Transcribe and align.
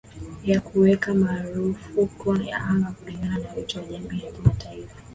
ya 0.45 0.61
kuweka 0.61 1.13
marufuku 1.13 2.35
ya 2.35 2.57
anga 2.57 2.91
kulingana 2.91 3.37
na 3.37 3.53
wito 3.55 3.79
wa 3.79 3.85
jamii 3.85 4.25
ya 4.25 4.31
kimataifa 4.31 4.95